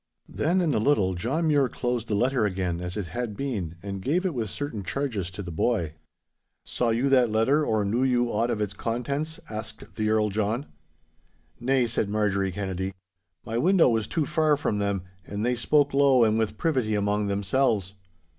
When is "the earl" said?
9.97-10.29